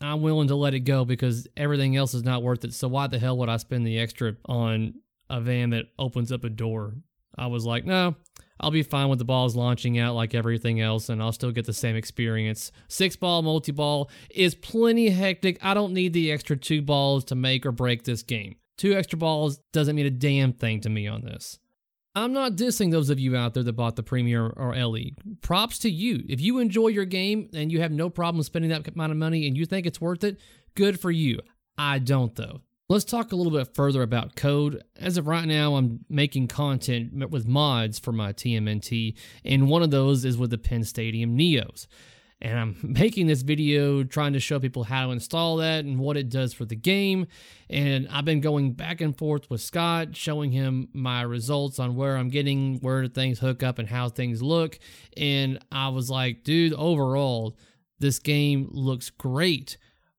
I'm 0.00 0.22
willing 0.22 0.48
to 0.48 0.54
let 0.54 0.72
it 0.72 0.80
go 0.80 1.04
because 1.04 1.46
everything 1.56 1.96
else 1.96 2.14
is 2.14 2.24
not 2.24 2.42
worth 2.42 2.64
it. 2.64 2.72
So 2.72 2.88
why 2.88 3.06
the 3.06 3.18
hell 3.18 3.36
would 3.38 3.50
I 3.50 3.58
spend 3.58 3.86
the 3.86 3.98
extra 3.98 4.36
on 4.46 4.94
a 5.28 5.40
van 5.40 5.70
that 5.70 5.86
opens 5.98 6.32
up 6.32 6.44
a 6.44 6.50
door. 6.50 6.94
I 7.38 7.48
was 7.48 7.66
like, 7.66 7.84
no, 7.84 8.16
I'll 8.60 8.70
be 8.70 8.82
fine 8.82 9.08
with 9.08 9.18
the 9.18 9.24
balls 9.24 9.54
launching 9.54 9.98
out 9.98 10.14
like 10.14 10.34
everything 10.34 10.80
else, 10.80 11.08
and 11.08 11.22
I'll 11.22 11.32
still 11.32 11.52
get 11.52 11.66
the 11.66 11.72
same 11.72 11.96
experience. 11.96 12.72
Six 12.88 13.16
ball 13.16 13.42
multi 13.42 13.72
ball 13.72 14.10
is 14.30 14.54
plenty 14.54 15.10
hectic. 15.10 15.58
I 15.62 15.74
don't 15.74 15.92
need 15.92 16.12
the 16.12 16.32
extra 16.32 16.56
two 16.56 16.80
balls 16.80 17.24
to 17.26 17.34
make 17.34 17.66
or 17.66 17.72
break 17.72 18.04
this 18.04 18.22
game. 18.22 18.56
Two 18.78 18.94
extra 18.94 19.18
balls 19.18 19.60
doesn't 19.72 19.96
mean 19.96 20.06
a 20.06 20.10
damn 20.10 20.52
thing 20.52 20.80
to 20.80 20.88
me 20.88 21.06
on 21.06 21.22
this. 21.22 21.58
I'm 22.14 22.32
not 22.32 22.56
dissing 22.56 22.90
those 22.90 23.10
of 23.10 23.20
you 23.20 23.36
out 23.36 23.52
there 23.52 23.62
that 23.62 23.74
bought 23.74 23.96
the 23.96 24.02
Premier 24.02 24.46
or 24.46 24.74
LE. 24.74 25.10
Props 25.42 25.78
to 25.80 25.90
you. 25.90 26.24
If 26.26 26.40
you 26.40 26.58
enjoy 26.60 26.88
your 26.88 27.04
game 27.04 27.50
and 27.52 27.70
you 27.70 27.82
have 27.82 27.92
no 27.92 28.08
problem 28.08 28.42
spending 28.42 28.70
that 28.70 28.88
amount 28.88 29.12
of 29.12 29.18
money 29.18 29.46
and 29.46 29.54
you 29.54 29.66
think 29.66 29.84
it's 29.84 30.00
worth 30.00 30.24
it, 30.24 30.40
good 30.74 30.98
for 30.98 31.10
you. 31.10 31.40
I 31.76 31.98
don't, 31.98 32.34
though. 32.34 32.62
Let's 32.88 33.04
talk 33.04 33.32
a 33.32 33.36
little 33.36 33.52
bit 33.52 33.74
further 33.74 34.02
about 34.02 34.36
code. 34.36 34.84
As 34.94 35.16
of 35.16 35.26
right 35.26 35.44
now, 35.44 35.74
I'm 35.74 36.04
making 36.08 36.46
content 36.46 37.30
with 37.30 37.44
mods 37.44 37.98
for 37.98 38.12
my 38.12 38.32
TMNT, 38.32 39.16
and 39.44 39.68
one 39.68 39.82
of 39.82 39.90
those 39.90 40.24
is 40.24 40.38
with 40.38 40.50
the 40.50 40.58
Pin 40.58 40.84
Stadium 40.84 41.36
Neos. 41.36 41.88
And 42.40 42.56
I'm 42.56 42.76
making 42.84 43.26
this 43.26 43.42
video 43.42 44.04
trying 44.04 44.34
to 44.34 44.40
show 44.40 44.60
people 44.60 44.84
how 44.84 45.06
to 45.06 45.10
install 45.10 45.56
that 45.56 45.84
and 45.84 45.98
what 45.98 46.16
it 46.16 46.28
does 46.28 46.54
for 46.54 46.64
the 46.64 46.76
game. 46.76 47.26
And 47.68 48.06
I've 48.08 48.24
been 48.24 48.40
going 48.40 48.74
back 48.74 49.00
and 49.00 49.18
forth 49.18 49.50
with 49.50 49.62
Scott, 49.62 50.14
showing 50.14 50.52
him 50.52 50.88
my 50.92 51.22
results 51.22 51.80
on 51.80 51.96
where 51.96 52.16
I'm 52.16 52.28
getting, 52.28 52.78
where 52.82 53.08
things 53.08 53.40
hook 53.40 53.64
up, 53.64 53.80
and 53.80 53.88
how 53.88 54.10
things 54.10 54.44
look. 54.44 54.78
And 55.16 55.58
I 55.72 55.88
was 55.88 56.08
like, 56.08 56.44
dude, 56.44 56.72
overall, 56.74 57.56
this 57.98 58.20
game 58.20 58.68
looks 58.70 59.10
great 59.10 59.76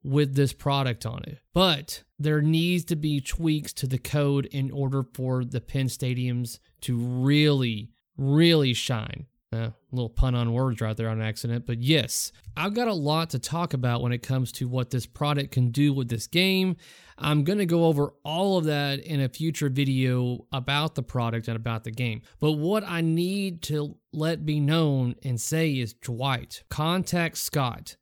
with 0.08 0.36
this 0.36 0.54
product 0.54 1.06
on 1.06 1.22
it. 1.28 1.40
But 1.54 2.04
there 2.18 2.42
needs 2.42 2.86
to 2.86 2.96
be 2.96 3.20
tweaks 3.20 3.74
to 3.74 3.88
the 3.88 3.98
code 3.98 4.46
in 4.46 4.72
order 4.72 5.04
for 5.14 5.44
the 5.44 5.62
Pin 5.62 5.88
Stadiums 5.88 6.60
to 6.82 6.98
really, 6.98 7.92
really 8.18 8.74
shine. 8.74 9.28
Uh, 9.54 9.58
a 9.58 9.74
little 9.92 10.10
pun 10.10 10.36
on 10.36 10.52
words 10.52 10.82
right 10.82 10.98
there 10.98 11.08
on 11.08 11.22
accident, 11.22 11.66
but 11.66 11.82
yes, 11.82 12.34
I've 12.58 12.74
got 12.74 12.90
a 12.90 12.94
lot 12.94 13.30
to 13.30 13.40
talk 13.40 13.74
about 13.74 14.02
when 14.02 14.12
it 14.12 14.22
comes 14.22 14.52
to 14.54 14.68
what 14.68 14.90
this 14.90 15.06
product 15.06 15.52
can 15.52 15.70
do 15.70 15.94
with 15.94 16.10
this 16.10 16.28
game. 16.28 16.76
I'm 17.18 17.46
going 17.46 17.60
to 17.60 17.66
go 17.66 17.86
over 17.86 18.14
all 18.26 18.58
of 18.58 18.66
that 18.66 19.00
in 19.00 19.22
a 19.22 19.30
future 19.30 19.70
video 19.70 20.46
about 20.52 20.96
the 20.96 21.04
product 21.04 21.48
and 21.48 21.56
about 21.56 21.86
the 21.86 21.92
game. 21.92 22.24
But 22.42 22.54
what 22.54 22.84
I 22.86 23.00
need 23.00 23.62
to 23.64 23.96
let 24.12 24.46
be 24.46 24.60
known 24.60 25.16
and 25.24 25.40
say 25.40 25.72
is 25.72 25.94
Dwight, 25.94 26.64
contact 26.70 27.38
Scott 27.38 27.96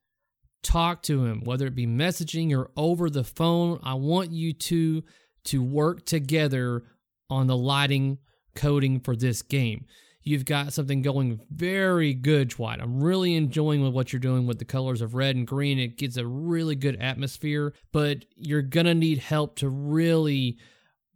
talk 0.66 1.02
to 1.02 1.24
him, 1.24 1.42
whether 1.44 1.66
it 1.66 1.74
be 1.74 1.86
messaging 1.86 2.56
or 2.56 2.70
over 2.76 3.08
the 3.08 3.24
phone. 3.24 3.78
I 3.82 3.94
want 3.94 4.32
you 4.32 4.52
to 4.52 5.04
to 5.44 5.62
work 5.62 6.04
together 6.04 6.82
on 7.30 7.46
the 7.46 7.56
lighting 7.56 8.18
coding 8.56 8.98
for 8.98 9.14
this 9.14 9.42
game. 9.42 9.86
You've 10.22 10.44
got 10.44 10.72
something 10.72 11.02
going 11.02 11.40
very 11.50 12.12
good, 12.12 12.48
Dwight. 12.48 12.80
I'm 12.80 13.00
really 13.00 13.36
enjoying 13.36 13.92
what 13.92 14.12
you're 14.12 14.18
doing 14.18 14.44
with 14.48 14.58
the 14.58 14.64
colors 14.64 15.00
of 15.00 15.14
red 15.14 15.36
and 15.36 15.46
green. 15.46 15.78
It 15.78 15.98
gives 15.98 16.16
a 16.16 16.26
really 16.26 16.74
good 16.74 16.96
atmosphere, 16.96 17.72
but 17.92 18.24
you're 18.34 18.62
gonna 18.62 18.94
need 18.94 19.18
help 19.18 19.54
to 19.58 19.68
really 19.68 20.58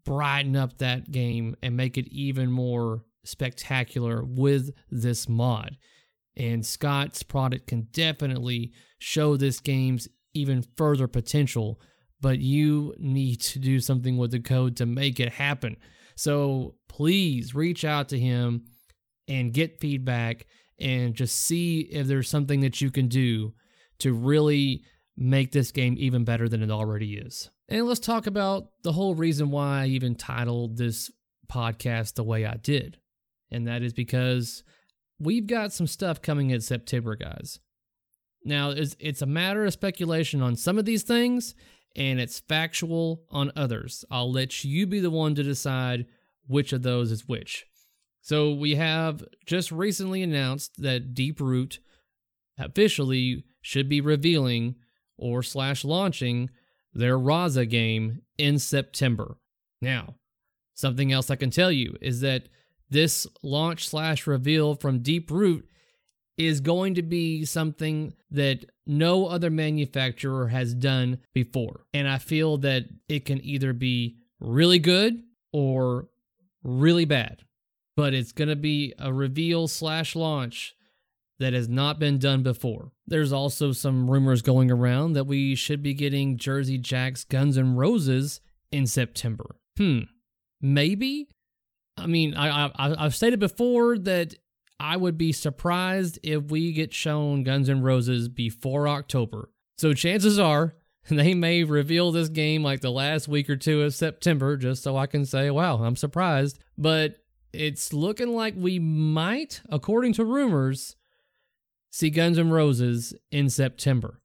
brighten 0.05 0.55
up 0.55 0.79
that 0.79 1.11
game 1.11 1.57
and 1.61 1.77
make 1.77 1.99
it 1.99 2.07
even 2.09 2.53
more 2.53 3.03
spectacular 3.25 4.23
with 4.23 4.71
this 4.91 5.29
mod. 5.29 5.77
And 6.41 6.65
Scott's 6.65 7.23
product 7.23 7.67
can 7.67 7.89
definitely 7.93 8.73
show 8.99 9.37
this 9.37 9.61
game's 9.61 10.09
even 10.33 10.65
further 10.75 11.07
potential, 11.07 11.79
but 12.19 12.39
you 12.39 12.95
need 12.99 13.43
to 13.43 13.59
do 13.59 13.79
something 13.79 14.17
with 14.17 14.31
the 14.31 14.41
code 14.41 14.75
to 14.79 14.87
make 14.87 15.21
it 15.21 15.35
happen. 15.35 15.77
So 16.17 16.77
please 16.89 17.55
reach 17.55 17.85
out 17.85 18.09
to 18.09 18.19
him 18.19 18.65
and 19.29 19.53
get 19.53 19.81
feedback 19.81 20.47
and 20.79 21.15
just 21.15 21.37
see 21.37 21.81
if 21.81 22.07
there's 22.07 22.31
something 22.31 22.61
that 22.61 22.81
you 22.81 22.91
can 22.91 23.09
do 23.09 23.53
to 23.99 24.15
really 24.15 24.83
make 25.19 25.53
this 25.53 25.71
game 25.71 25.97
even 25.99 26.25
better 26.25 26.49
than 26.49 26.63
it 26.63 26.71
already 26.71 27.19
is. 27.19 27.51
And 27.69 27.87
let's 27.87 28.01
talk 28.01 28.27
about 28.27 28.69
the 28.83 28.93
whole 28.93 29.15
reason 29.15 29.51
why 29.51 29.83
I 29.83 29.87
even 29.89 30.15
titled 30.15 30.79
this 30.79 31.11
podcast 31.53 32.15
the 32.15 32.25
way 32.25 32.47
I 32.47 32.55
did. 32.55 32.97
And 33.51 33.67
that 33.67 33.83
is 33.83 33.93
because 33.93 34.63
we've 35.21 35.47
got 35.47 35.73
some 35.73 35.87
stuff 35.87 36.23
coming 36.23 36.51
in 36.51 36.61
September, 36.61 37.15
guys. 37.15 37.61
Now, 38.45 38.71
it's, 38.71 38.97
it's 38.99 39.23
a 39.23 39.27
matter 39.27 39.65
of 39.65 39.73
speculation 39.73 40.41
on 40.41 40.57
some 40.57 40.79
of 40.79 40.87
these 40.87 41.03
things, 41.03 41.55
and 41.95 42.19
it's 42.19 42.41
factual 42.41 43.25
on 43.31 43.53
others. 43.55 44.05
I'll 44.11 44.33
let 44.33 44.65
you 44.65 44.87
be 44.87 45.01
the 45.01 45.11
one 45.11 45.35
to 45.35 45.43
decide 45.43 46.07
which 46.47 46.73
of 46.73 46.83
those 46.83 47.11
is 47.11 47.29
which. 47.29 47.67
So, 48.23 48.53
we 48.53 48.77
have 48.77 49.23
just 49.47 49.71
recently 49.71 50.23
announced 50.23 50.81
that 50.83 51.15
Deeproot 51.15 51.79
officially 52.59 53.45
should 53.61 53.89
be 53.89 54.01
revealing 54.01 54.77
or 55.17 55.43
slash 55.43 55.85
launching 55.85 56.51
their 56.93 57.19
Raza 57.19 57.69
game 57.69 58.23
in 58.39 58.59
September. 58.59 59.37
Now, 59.81 60.15
something 60.75 61.13
else 61.13 61.31
I 61.31 61.37
can 61.37 61.51
tell 61.51 61.71
you 61.71 61.97
is 62.01 62.21
that 62.21 62.49
this 62.91 63.27
launch 63.43 63.89
slash 63.89 64.27
reveal 64.27 64.75
from 64.75 65.01
Deeproot 65.01 65.63
is 66.37 66.61
going 66.61 66.95
to 66.95 67.03
be 67.03 67.45
something 67.45 68.15
that 68.31 68.65
no 68.87 69.27
other 69.27 69.51
manufacturer 69.51 70.49
has 70.49 70.75
done 70.75 71.19
before. 71.35 71.85
And 71.93 72.09
I 72.09 72.19
feel 72.19 72.57
that 72.59 72.85
it 73.09 73.25
can 73.25 73.45
either 73.45 73.73
be 73.73 74.17
really 74.41 74.79
good 74.79 75.23
or 75.53 76.09
really 76.63 77.05
bad. 77.05 77.43
But 77.97 78.15
it's 78.15 78.33
going 78.33 78.49
to 78.49 78.57
be 78.57 78.95
a 78.99 79.13
reveal 79.13 79.69
slash 79.69 80.17
launch 80.17 80.75
that 81.39 81.53
has 81.53 81.69
not 81.69 81.99
been 81.99 82.19
done 82.19 82.43
before. 82.43 82.93
There's 83.07 83.33
also 83.33 83.73
some 83.73 84.11
rumors 84.11 84.43
going 84.43 84.71
around 84.71 85.15
that 85.15 85.27
we 85.27 85.55
should 85.55 85.83
be 85.83 85.95
getting 85.95 86.37
Jersey 86.37 86.79
Jack's 86.79 87.25
Guns 87.25 87.59
N' 87.59 87.77
Roses 87.77 88.41
in 88.71 88.87
September. 88.87 89.57
Hmm, 89.77 90.01
maybe? 90.61 91.29
I 92.01 92.07
mean, 92.07 92.35
I, 92.35 92.67
I 92.67 93.05
I've 93.05 93.15
stated 93.15 93.41
before 93.41 93.99
that 93.99 94.35
I 94.79 94.97
would 94.97 95.19
be 95.19 95.33
surprised 95.33 96.19
if 96.23 96.51
we 96.51 96.73
get 96.73 96.95
shown 96.95 97.43
Guns 97.43 97.69
N' 97.69 97.83
Roses 97.83 98.29
before 98.29 98.89
October. 98.89 99.51
So 99.77 99.93
chances 99.93 100.39
are 100.39 100.75
they 101.09 101.35
may 101.35 101.65
reveal 101.65 102.13
this 102.13 102.29
game 102.29 102.63
like 102.63 102.81
the 102.81 102.91
last 102.91 103.29
week 103.29 103.51
or 103.51 103.57
two 103.57 103.83
of 103.83 103.95
September 103.95 104.57
just 104.57 104.83
so 104.83 104.97
I 104.97 105.07
can 105.07 105.25
say, 105.25 105.51
wow, 105.51 105.77
I'm 105.77 105.97
surprised. 105.97 106.59
But 106.79 107.17
it's 107.53 107.93
looking 107.93 108.35
like 108.35 108.55
we 108.57 108.79
might, 108.79 109.61
according 109.69 110.15
to 110.15 110.25
rumors, 110.25 110.97
see 111.91 112.11
Guns 112.11 112.39
N' 112.39 112.51
Roses 112.51 113.15
in 113.31 113.51
September. 113.51 114.21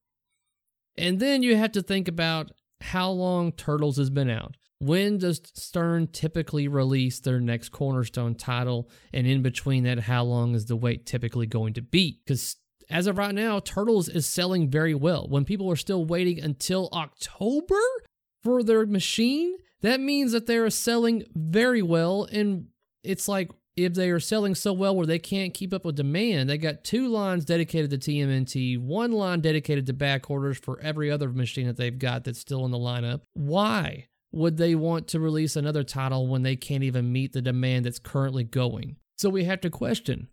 And 0.98 1.20
then 1.20 1.44
you 1.44 1.58
have 1.58 1.74
to 1.74 1.82
think 1.82 2.08
about 2.08 2.52
how 2.80 3.10
long 3.10 3.52
Turtles 3.52 3.98
has 3.98 4.10
been 4.10 4.30
out. 4.30 4.56
When 4.86 5.18
does 5.18 5.42
Stern 5.56 6.10
typically 6.12 6.68
release 6.68 7.20
their 7.20 7.40
next 7.40 7.70
cornerstone 7.70 8.36
title? 8.36 8.88
And 9.12 9.26
in 9.26 9.42
between 9.42 9.84
that, 9.86 10.02
how 10.02 10.24
long 10.24 10.54
is 10.54 10.68
the 10.68 10.76
wait 10.76 11.08
typically 11.08 11.48
going 11.48 11.74
to 11.74 11.82
be? 11.82 12.22
Because 12.24 12.58
as 12.88 13.08
of 13.08 13.18
right 13.18 13.34
now, 13.34 13.60
Turtles 13.60 14.08
is 14.08 14.28
selling 14.28 14.70
very 14.70 14.94
well. 14.94 15.28
When 15.28 15.44
people 15.44 15.72
are 15.72 15.76
still 15.76 16.06
waiting 16.06 16.40
until 16.40 16.90
October 16.94 17.82
for 18.44 18.62
their 18.62 18.86
machine, 18.86 19.58
that 19.82 20.00
means 20.00 20.34
that 20.34 20.46
they 20.46 20.58
are 20.58 20.70
selling 20.70 21.24
very 21.34 21.82
well. 21.82 22.28
And 22.32 22.68
it's 23.04 23.28
like 23.28 23.50
if 23.76 23.96
they 23.96 24.12
are 24.12 24.20
selling 24.20 24.54
so 24.54 24.72
well 24.72 24.96
where 24.96 25.08
they 25.08 25.18
can't 25.18 25.56
keep 25.56 25.74
up 25.74 25.84
with 25.84 25.96
demand, 25.96 26.48
they 26.48 26.60
got 26.60 26.84
two 26.84 27.08
lines 27.08 27.44
dedicated 27.44 27.90
to 27.90 27.98
TMNT, 27.98 28.78
one 28.78 29.14
line 29.14 29.42
dedicated 29.42 29.88
to 29.88 29.94
back 29.94 30.30
orders 30.30 30.60
for 30.60 30.80
every 30.80 31.10
other 31.10 31.30
machine 31.30 31.66
that 31.66 31.78
they've 31.78 31.98
got 31.98 32.24
that's 32.24 32.38
still 32.38 32.66
in 32.66 32.72
the 32.72 32.78
lineup. 32.78 33.22
Why? 33.34 34.10
Would 34.36 34.58
they 34.58 34.76
want 34.76 35.08
to 35.10 35.20
release 35.20 35.56
another 35.56 35.84
title 35.84 36.28
when 36.28 36.44
they 36.44 36.56
can't 36.56 36.84
even 36.84 37.12
meet 37.12 37.34
the 37.34 37.42
demand 37.42 37.86
that's 37.86 38.00
currently 38.00 38.44
going? 38.44 38.98
So 39.18 39.30
we 39.30 39.46
have 39.46 39.62
to 39.62 39.70
question 39.70 40.28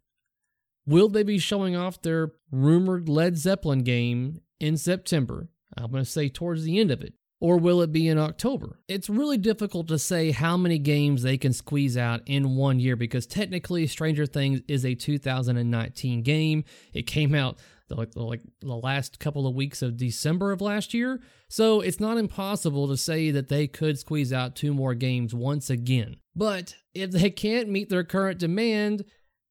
will 0.85 1.09
they 1.09 1.23
be 1.23 1.39
showing 1.39 1.77
off 1.77 2.03
their 2.03 2.33
rumored 2.51 3.09
Led 3.09 3.39
Zeppelin 3.39 3.85
game 3.85 4.41
in 4.59 4.77
September? 4.77 5.49
I'm 5.77 5.91
going 5.91 6.05
to 6.05 6.11
say 6.11 6.29
towards 6.29 6.65
the 6.65 6.81
end 6.81 6.91
of 6.91 7.03
it. 7.03 7.15
Or 7.41 7.57
will 7.57 7.83
it 7.83 7.91
be 7.91 8.07
in 8.07 8.19
October? 8.19 8.79
It's 8.87 9.11
really 9.11 9.37
difficult 9.37 9.89
to 9.89 9.99
say 9.99 10.31
how 10.31 10.57
many 10.57 10.79
games 10.79 11.23
they 11.23 11.37
can 11.37 11.53
squeeze 11.53 11.97
out 11.97 12.21
in 12.27 12.55
one 12.55 12.79
year 12.79 12.95
because 12.95 13.27
technically 13.27 13.89
Stranger 13.89 14.27
Things 14.27 14.61
is 14.69 14.85
a 14.85 14.95
2019 14.95 16.23
game. 16.23 16.63
It 16.95 17.03
came 17.03 17.35
out 17.35 17.59
like 17.95 18.15
like 18.15 18.41
the 18.61 18.77
last 18.77 19.19
couple 19.19 19.47
of 19.47 19.55
weeks 19.55 19.83
of 19.83 19.97
December 19.97 20.53
of 20.53 20.61
last 20.61 20.95
year. 20.95 21.21
So 21.49 21.81
it's 21.81 22.01
not 22.01 22.19
impossible 22.19 22.89
to 22.89 22.97
say 22.97 23.31
that 23.31 23.49
they 23.49 23.67
could 23.67 23.99
squeeze 23.99 24.33
out 24.33 24.57
two 24.57 24.73
more 24.75 24.95
games 24.95 25.35
once 25.35 25.71
again. 25.71 26.17
But 26.35 26.77
if 26.95 27.11
they 27.11 27.31
can't 27.31 27.69
meet 27.69 27.89
their 27.89 28.05
current 28.05 28.39
demand 28.39 29.05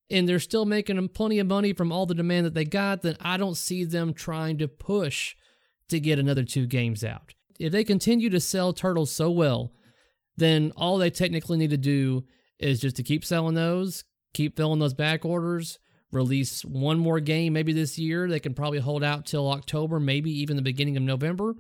and 0.09 0.27
they're 0.27 0.39
still 0.39 0.65
making 0.65 0.97
them 0.97 1.09
plenty 1.09 1.39
of 1.39 1.47
money 1.47 1.73
from 1.73 1.91
all 1.91 2.05
the 2.05 2.15
demand 2.15 2.45
that 2.45 2.53
they 2.53 2.65
got, 2.65 3.01
then 3.01 3.17
I 3.21 3.37
don't 3.37 3.55
see 3.55 3.83
them 3.83 4.13
trying 4.13 4.57
to 4.57 4.67
push 4.67 5.35
to 5.89 5.99
get 5.99 6.19
another 6.19 6.43
two 6.43 6.67
games 6.67 7.03
out. 7.03 7.33
If 7.59 7.71
they 7.71 7.83
continue 7.83 8.29
to 8.31 8.39
sell 8.39 8.73
turtles 8.73 9.11
so 9.11 9.29
well, 9.29 9.71
then 10.37 10.73
all 10.75 10.97
they 10.97 11.09
technically 11.09 11.57
need 11.57 11.69
to 11.69 11.77
do 11.77 12.25
is 12.59 12.79
just 12.79 12.95
to 12.95 13.03
keep 13.03 13.23
selling 13.23 13.55
those, 13.55 14.03
keep 14.33 14.57
filling 14.57 14.79
those 14.79 14.93
back 14.93 15.25
orders, 15.25 15.79
release 16.11 16.63
one 16.63 16.99
more 16.99 17.19
game 17.19 17.53
maybe 17.53 17.73
this 17.73 17.97
year. 17.97 18.27
They 18.27 18.39
can 18.39 18.53
probably 18.53 18.79
hold 18.79 19.03
out 19.03 19.25
till 19.25 19.49
October, 19.49 19.99
maybe 19.99 20.31
even 20.31 20.55
the 20.55 20.61
beginning 20.61 20.97
of 20.97 21.03
November. 21.03 21.55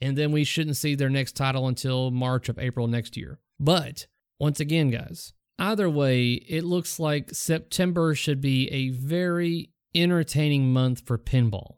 And 0.00 0.16
then 0.16 0.32
we 0.32 0.44
shouldn't 0.44 0.76
see 0.76 0.94
their 0.94 1.10
next 1.10 1.36
title 1.36 1.68
until 1.68 2.10
March 2.10 2.48
of 2.48 2.58
April 2.58 2.86
next 2.86 3.16
year. 3.16 3.38
But 3.58 4.06
once 4.38 4.60
again, 4.60 4.90
guys, 4.90 5.32
either 5.58 5.90
way, 5.90 6.32
it 6.32 6.64
looks 6.64 6.98
like 6.98 7.34
September 7.34 8.14
should 8.14 8.40
be 8.40 8.68
a 8.68 8.88
very 8.90 9.70
entertaining 9.94 10.72
month 10.72 11.02
for 11.04 11.18
pinball. 11.18 11.76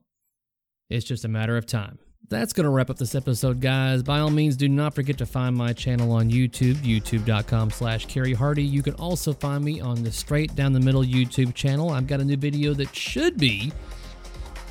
It's 0.89 1.07
just 1.07 1.25
a 1.25 1.29
matter 1.29 1.57
of 1.57 1.67
time. 1.67 1.99
That's 2.29 2.55
going 2.55 2.65
to 2.65 2.71
wrap 2.71 2.89
up 2.89 2.97
this 2.97 3.15
episode, 3.15 3.61
guys. 3.61 4.03
By 4.03 4.21
all 4.21 4.31
means, 4.31 4.57
do 4.57 4.69
not 4.69 4.95
forget 4.95 5.19
to 5.19 5.27
find 5.27 5.55
my 5.55 5.75
channel 5.75 6.13
on 6.13 6.31
YouTube, 6.31 6.77
youtube.com 6.77 7.71
slash 7.71 8.07
Kerry 8.07 8.33
Hardy. 8.33 8.63
You 8.63 8.83
can 8.83 8.95
also 8.95 9.35
find 9.35 9.63
me 9.63 9.81
on 9.81 10.03
the 10.03 10.11
Straight 10.11 10.55
Down 10.55 10.73
the 10.73 10.81
Middle 10.81 11.05
YouTube 11.05 11.55
channel. 11.55 11.91
I've 11.91 12.07
got 12.07 12.21
a 12.21 12.25
new 12.25 12.39
video 12.39 12.73
that 12.75 12.95
should 12.97 13.37
be 13.37 13.71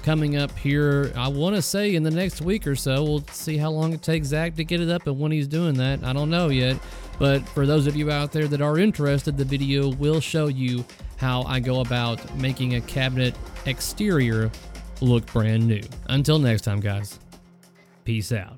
coming 0.01 0.38
up 0.38 0.58
here, 0.58 1.12
I 1.15 1.27
want 1.27 1.55
to 1.55 1.62
say 1.62 1.93
in 1.93 2.01
the 2.01 2.10
next 2.10 2.41
week 2.41 2.65
or 2.65 2.75
so. 2.75 3.03
We'll 3.03 3.27
see 3.27 3.58
how 3.58 3.70
long 3.70 3.93
it 3.93 4.01
takes 4.01 4.29
Zach 4.29 4.55
to 4.55 4.63
get 4.63 4.81
it 4.81 4.89
up 4.89 5.05
and 5.05 5.20
when 5.20 5.31
he's 5.31 5.48
doing 5.48 5.75
that. 5.75 6.03
I 6.03 6.13
don't 6.13 6.31
know 6.31 6.50
yet. 6.50 6.79
But 7.20 7.48
for 7.50 7.67
those 7.67 7.86
of 7.86 7.96
you 7.96 8.10
out 8.10 8.31
there 8.31 8.48
that 8.48 8.62
are 8.62 8.79
interested, 8.79 9.38
the 9.38 9.46
video 9.46 9.89
will 9.89 10.20
show 10.20 10.48
you 10.48 10.84
how 11.17 11.43
I 11.43 11.60
go 11.60 11.81
about 11.81 12.36
making 12.38 12.74
a 12.74 12.81
cabinet 12.81 13.36
exterior 13.67 14.50
look 15.01 15.27
brand 15.27 15.67
new. 15.67 15.84
Until 16.10 16.39
next 16.39 16.63
time, 16.63 16.79
guys. 16.79 17.20
Peace 18.03 18.31
out. 18.31 18.58